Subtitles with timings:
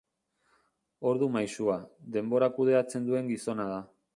[1.09, 1.77] Ordu maisua:
[2.17, 3.79] Denbora kudeatzen duen gizona da.